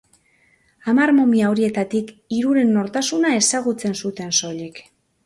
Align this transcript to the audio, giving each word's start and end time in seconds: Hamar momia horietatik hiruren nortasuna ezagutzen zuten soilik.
Hamar 0.85 1.11
momia 1.17 1.51
horietatik 1.51 2.09
hiruren 2.37 2.71
nortasuna 2.79 3.35
ezagutzen 3.41 3.95
zuten 4.01 4.35
soilik. 4.41 4.83